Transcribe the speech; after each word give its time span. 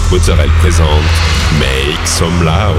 Nick 0.00 0.12
Mozzarella 0.12 0.52
présente 0.60 0.86
Make 1.58 2.06
Some 2.06 2.44
Loud. 2.44 2.76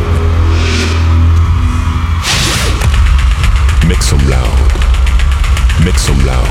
Make 3.87 4.01
some 4.01 4.29
loud. 4.29 4.47
Make 5.83 5.99
some 5.99 6.25
loud. 6.25 6.45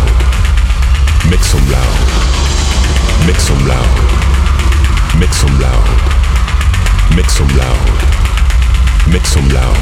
Make 1.30 1.44
some 1.44 1.71
loud. 1.71 1.80
Make 3.26 3.40
some 3.40 3.67
loud. 3.67 3.87
Make 5.19 5.33
some 5.33 5.58
loud. 5.60 5.88
Make 7.16 7.30
some 7.30 7.48
loud. 7.56 7.76
Make 9.08 9.26
some 9.26 9.48
loud. 9.48 9.76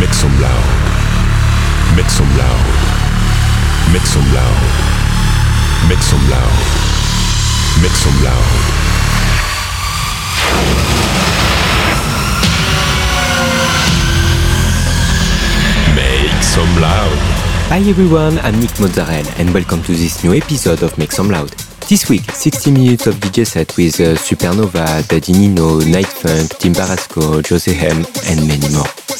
Make 0.00 0.14
some 0.14 0.40
loud. 0.40 0.53
Make 2.04 2.12
some 2.12 2.36
loud. 2.36 2.66
Make 3.90 4.04
some 4.04 4.34
loud. 4.34 4.62
Make 5.88 6.02
some 6.02 6.28
loud. 6.28 6.52
Make 7.80 7.96
some 7.96 8.22
loud. 8.22 8.50
Make 15.96 16.42
some 16.42 16.80
loud. 16.82 17.18
Hi 17.70 17.78
everyone, 17.88 18.38
I'm 18.40 18.60
Nick 18.60 18.78
Mozzarella 18.78 19.32
and 19.38 19.54
welcome 19.54 19.82
to 19.84 19.92
this 19.92 20.22
new 20.22 20.34
episode 20.34 20.82
of 20.82 20.98
Make 20.98 21.10
Some 21.10 21.30
Loud. 21.30 21.48
This 21.88 22.10
week, 22.10 22.30
60 22.30 22.70
minutes 22.70 23.06
of 23.06 23.14
DJ 23.14 23.46
set 23.46 23.74
with 23.78 23.98
uh, 23.98 24.14
Supernova, 24.14 25.08
Daddy 25.08 25.32
Nino, 25.32 25.78
Night 25.80 26.06
Funk, 26.06 26.58
Tim 26.58 26.74
Barasco, 26.74 27.42
Jose 27.48 27.72
Hem, 27.72 28.04
and 28.26 28.46
many 28.46 28.68
more. 28.74 29.03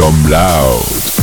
Some 0.00 0.30
loud. 0.30 1.17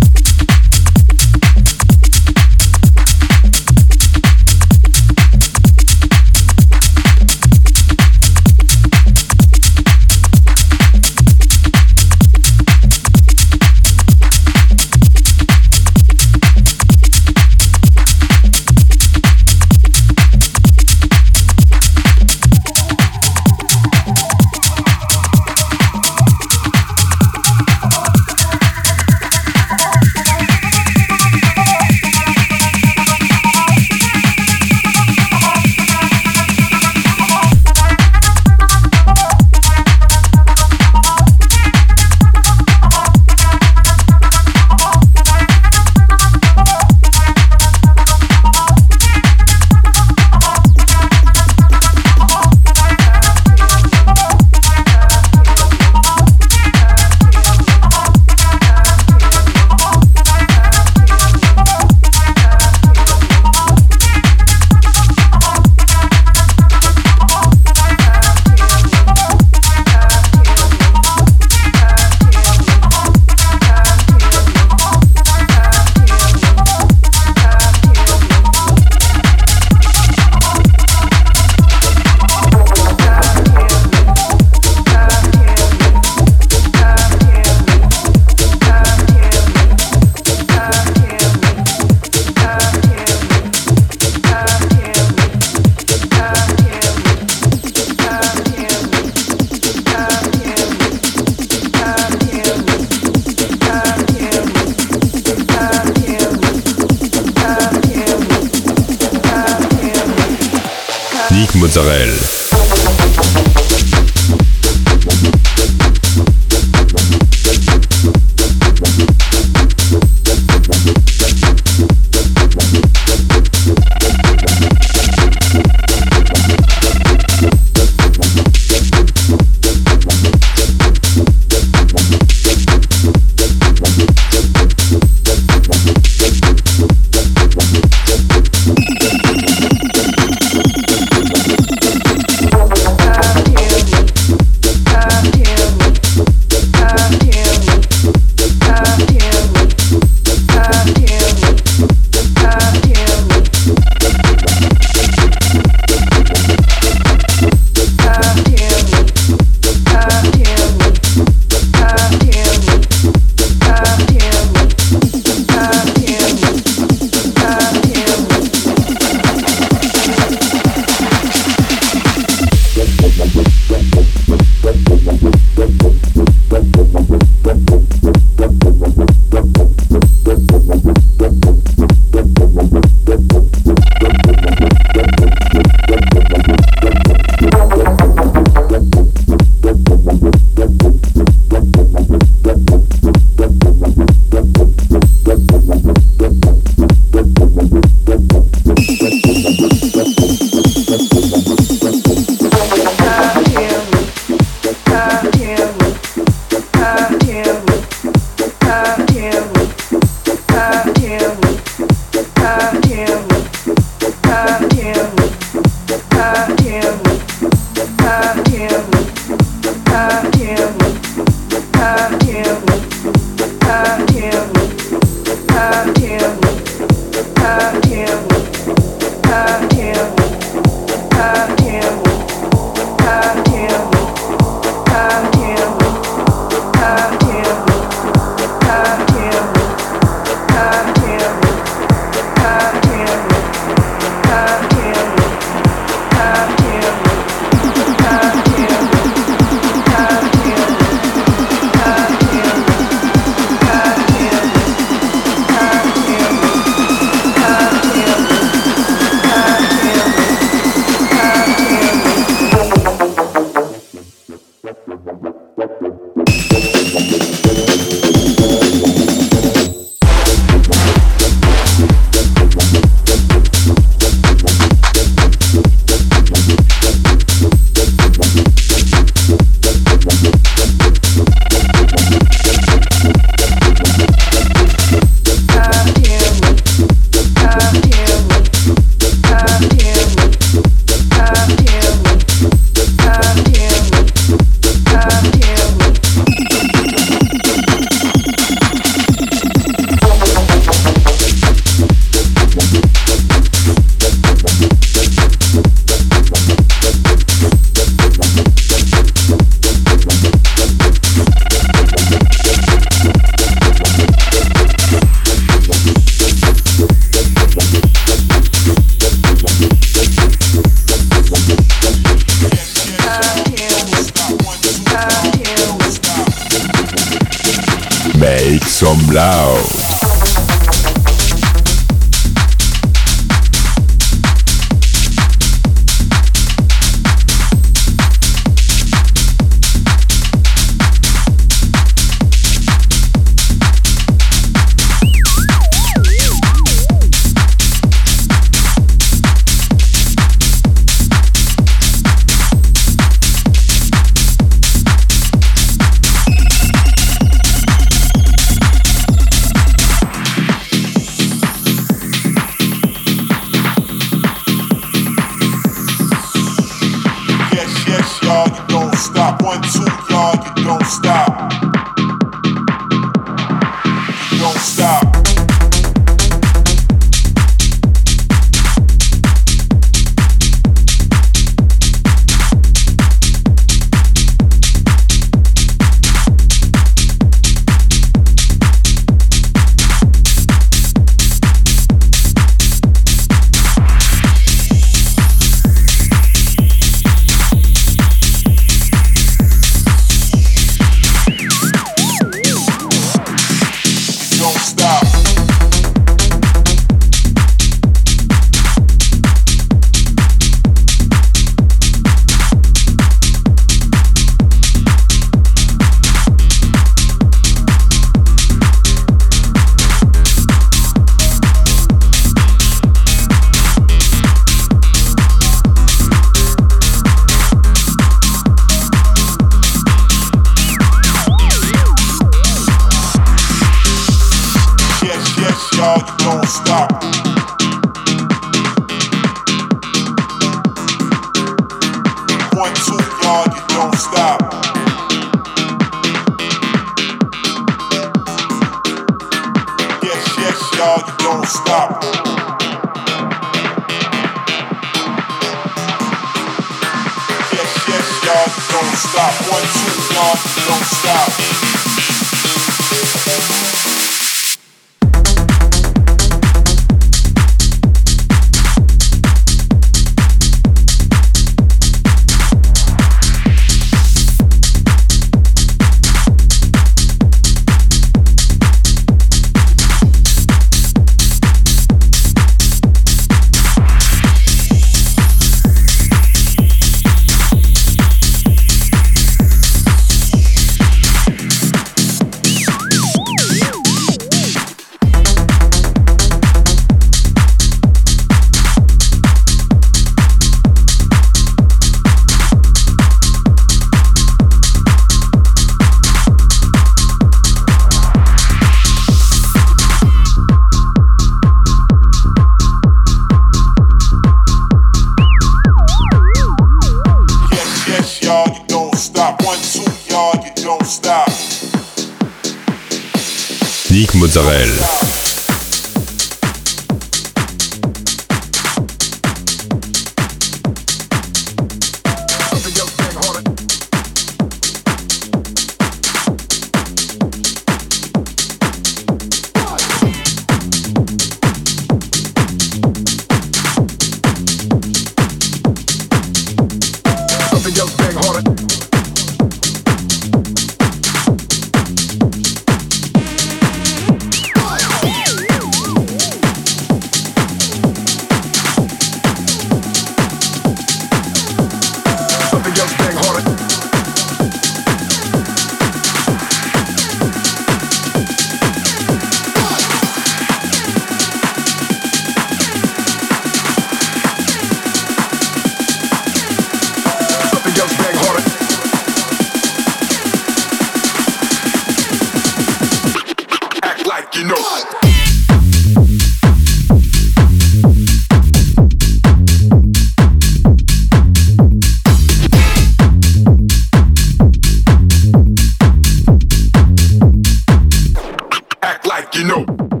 you 599.79 600.00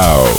Wow. 0.00 0.29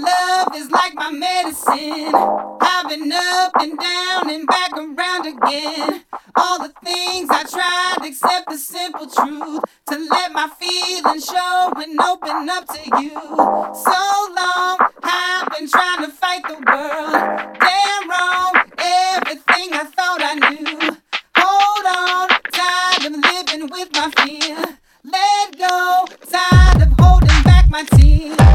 love 0.00 0.48
is 0.54 0.70
like 0.70 0.94
my 0.94 1.10
medicine. 1.10 2.14
I've 2.60 2.88
been 2.88 3.12
up 3.12 3.52
and 3.60 3.78
down 3.78 4.30
and 4.30 4.46
back 4.46 4.72
around 4.72 5.26
again. 5.26 6.04
All 6.36 6.58
the 6.58 6.72
things 6.84 7.28
I 7.30 7.44
tried, 7.44 8.06
except 8.06 8.50
the 8.50 8.58
simple 8.58 9.06
truth 9.06 9.64
to 9.88 9.98
let 9.98 10.32
my 10.32 10.48
feelings 10.58 11.24
show 11.24 11.72
and 11.76 12.00
open 12.00 12.48
up 12.50 12.66
to 12.68 13.02
you. 13.02 13.10
So 13.74 13.98
long, 14.36 14.78
I've 15.02 15.48
been 15.56 15.68
trying 15.68 16.04
to 16.04 16.12
fight 16.12 16.42
the 16.46 16.54
world. 16.54 17.12
Damn 17.60 18.10
wrong, 18.10 18.54
everything 18.78 19.72
I 19.72 19.84
thought 19.96 20.20
I 20.22 20.34
knew. 20.34 20.96
Hold 21.38 21.86
on, 21.96 22.28
tired 22.52 23.06
of 23.06 23.16
living 23.32 23.70
with 23.70 23.88
my 23.92 24.10
fear. 24.24 24.78
Let 25.04 25.58
go, 25.58 26.04
tired 26.28 26.82
of 26.82 26.92
holding 26.98 27.42
back 27.44 27.68
my 27.70 27.84
tears. 27.84 28.45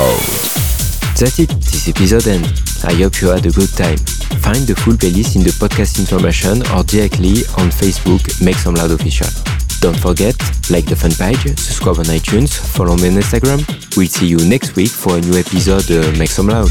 That's 0.00 1.38
it, 1.38 1.50
this 1.60 1.88
episode 1.88 2.26
ends. 2.26 2.84
I 2.84 2.94
hope 2.94 3.20
you 3.20 3.28
had 3.28 3.44
a 3.44 3.50
good 3.50 3.68
time. 3.76 3.98
Find 4.40 4.64
the 4.66 4.74
full 4.74 4.94
playlist 4.94 5.36
in 5.36 5.42
the 5.42 5.50
podcast 5.50 6.00
information 6.00 6.62
or 6.72 6.82
directly 6.84 7.44
on 7.60 7.68
Facebook, 7.68 8.40
Make 8.40 8.56
Some 8.56 8.76
Loud 8.76 8.92
Official. 8.92 9.28
Don't 9.80 9.98
forget, 10.00 10.34
like 10.70 10.86
the 10.86 10.96
fan 10.96 11.12
page, 11.12 11.44
subscribe 11.58 11.98
on 11.98 12.06
iTunes, 12.06 12.56
follow 12.56 12.96
me 12.96 13.08
on 13.08 13.20
Instagram. 13.20 13.60
We'll 13.94 14.06
see 14.06 14.26
you 14.26 14.38
next 14.48 14.74
week 14.74 14.90
for 14.90 15.18
a 15.18 15.20
new 15.20 15.38
episode 15.38 15.90
Make 16.18 16.30
Some 16.30 16.46
Loud. 16.48 16.70